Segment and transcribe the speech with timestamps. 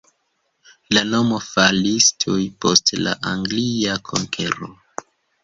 [0.95, 4.73] La nomo falis tuj post la anglia konkero.